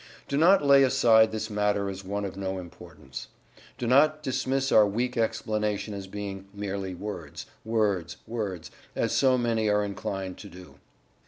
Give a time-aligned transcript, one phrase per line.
[0.27, 3.27] Do not lay aside this matter as one of no importance.
[3.77, 9.69] Do not dismiss our weak explanation as being "merely words, words, words," as so many
[9.69, 10.79] are inclined to do.